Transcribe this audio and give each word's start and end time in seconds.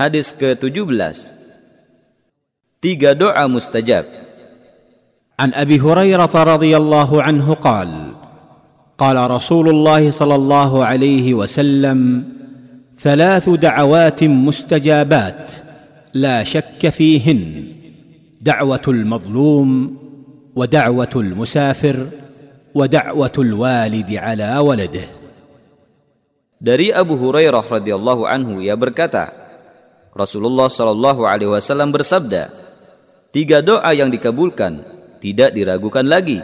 Hadis 0.00 0.32
ke-17 0.32 1.28
Tiga 2.80 3.12
doa 3.12 3.44
mustajab. 3.44 4.08
عن 5.40 5.52
ابي 5.52 5.80
هريره 5.80 6.32
رضي 6.32 6.76
الله 6.76 7.10
عنه 7.22 7.54
قال 7.54 7.88
قال 8.98 9.30
رسول 9.30 9.68
الله 9.68 10.10
صلى 10.10 10.34
الله 10.34 10.84
عليه 10.84 11.34
وسلم 11.34 12.24
ثلاث 12.96 13.48
دعوات 13.48 14.24
مستجابات 14.24 15.52
لا 16.14 16.44
شك 16.44 16.88
فيهن 16.88 17.64
دعوه 18.40 18.86
المظلوم 18.88 19.96
ودعوه 20.56 21.14
المسافر 21.16 21.96
ودعوه 22.74 23.36
الوالد 23.38 24.10
على 24.12 24.48
ولده 24.58 25.06
Dari 26.60 26.92
Abu 26.92 27.16
Hurairah 27.16 27.64
radhiyallahu 27.64 28.28
anhu 28.28 28.60
ia 28.60 28.76
berkata, 28.76 29.39
Rasulullah 30.10 30.66
shallallahu 30.66 31.22
alaihi 31.22 31.50
wasallam 31.50 31.94
bersabda, 31.94 32.50
tiga 33.30 33.62
doa 33.62 33.94
yang 33.94 34.10
dikabulkan 34.10 35.00
tidak 35.20 35.52
diragukan 35.54 36.02
lagi. 36.02 36.40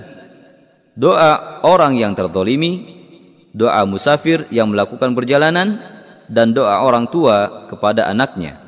Doa 0.97 1.61
orang 1.65 1.97
yang 1.97 2.13
tertolimi, 2.17 3.05
doa 3.53 3.85
musafir 3.89 4.49
yang 4.53 4.71
melakukan 4.71 5.13
perjalanan, 5.17 5.81
dan 6.29 6.53
doa 6.53 6.85
orang 6.85 7.09
tua 7.09 7.69
kepada 7.69 8.07
anaknya. 8.07 8.61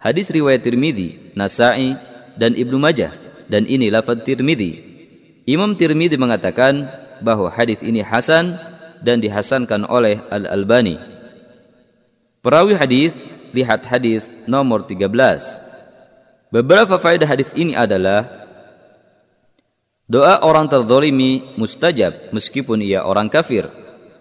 Hadis 0.00 0.32
riwayat 0.32 0.64
Tirmidzi, 0.64 1.36
Nasai, 1.36 1.96
dan 2.36 2.56
Ibnu 2.56 2.80
Majah, 2.80 3.12
dan 3.52 3.68
ini 3.68 3.92
lafaz 3.92 4.24
Tirmidzi. 4.24 4.88
Imam 5.44 5.76
Tirmidzi 5.76 6.16
mengatakan 6.16 6.88
bahwa 7.20 7.52
hadis 7.52 7.84
ini 7.84 8.00
hasan 8.00 8.56
dan 9.04 9.20
dihasankan 9.20 9.84
oleh 9.84 10.20
Al-Albani. 10.32 10.96
Perawi 12.40 12.72
hadis 12.76 13.12
lihat 13.52 13.86
hadis 13.86 14.28
nomor 14.46 14.86
13. 14.86 15.10
Beberapa 16.50 16.98
faedah 16.98 17.28
hadis 17.30 17.54
ini 17.54 17.78
adalah 17.78 18.26
doa 20.10 20.42
orang 20.42 20.66
terzolimi 20.66 21.54
mustajab 21.54 22.34
meskipun 22.34 22.82
ia 22.82 23.06
orang 23.06 23.30
kafir 23.30 23.70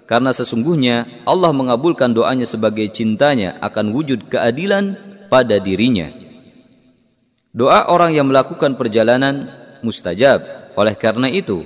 karena 0.09 0.33
sesungguhnya 0.33 1.25
Allah 1.29 1.53
mengabulkan 1.53 2.09
doanya 2.09 2.49
sebagai 2.49 2.89
cintanya 2.89 3.61
akan 3.61 3.93
wujud 3.93 4.25
keadilan 4.25 4.97
pada 5.29 5.61
dirinya. 5.61 6.09
Doa 7.53 7.89
orang 7.93 8.17
yang 8.17 8.25
melakukan 8.25 8.73
perjalanan 8.73 9.53
mustajab. 9.85 10.73
Oleh 10.73 10.97
karena 10.97 11.29
itu, 11.29 11.61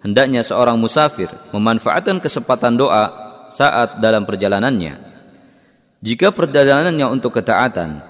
hendaknya 0.00 0.40
seorang 0.40 0.80
musafir 0.80 1.28
memanfaatkan 1.52 2.16
kesempatan 2.20 2.80
doa 2.80 3.04
saat 3.52 4.00
dalam 4.00 4.24
perjalanannya. 4.24 5.11
Jika 6.02 6.34
perjalanannya 6.34 7.06
untuk 7.06 7.38
ketaatan, 7.38 8.02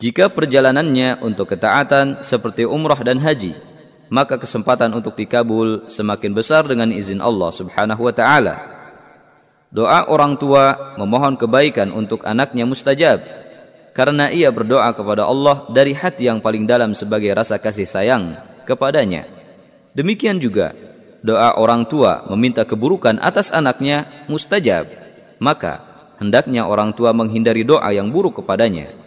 jika 0.00 0.32
perjalanannya 0.32 1.20
untuk 1.20 1.52
ketaatan 1.52 2.24
seperti 2.24 2.64
umrah 2.64 2.96
dan 3.04 3.20
haji, 3.20 3.60
maka 4.08 4.40
kesempatan 4.40 4.96
untuk 4.96 5.20
dikabul 5.20 5.84
semakin 5.92 6.32
besar 6.32 6.64
dengan 6.64 6.88
izin 6.96 7.20
Allah 7.20 7.52
Subhanahu 7.52 8.08
wa 8.08 8.14
taala. 8.16 8.54
Doa 9.68 10.08
orang 10.08 10.40
tua 10.40 10.96
memohon 10.96 11.36
kebaikan 11.36 11.92
untuk 11.92 12.24
anaknya 12.24 12.64
mustajab 12.64 13.20
karena 13.92 14.32
ia 14.32 14.48
berdoa 14.48 14.88
kepada 14.96 15.28
Allah 15.28 15.68
dari 15.68 15.92
hati 15.92 16.24
yang 16.24 16.40
paling 16.40 16.64
dalam 16.64 16.96
sebagai 16.96 17.36
rasa 17.36 17.60
kasih 17.60 17.84
sayang 17.84 18.36
kepadanya. 18.64 19.28
Demikian 19.92 20.40
juga 20.40 20.72
doa 21.20 21.52
orang 21.60 21.84
tua 21.84 22.24
meminta 22.32 22.64
keburukan 22.64 23.20
atas 23.20 23.52
anaknya 23.52 24.24
mustajab. 24.32 24.88
Maka 25.36 25.85
hendaknya 26.18 26.68
orang 26.68 26.92
tua 26.92 27.14
menghindari 27.16 27.62
doa 27.62 27.88
yang 27.92 28.12
buruk 28.12 28.42
kepadanya. 28.42 29.05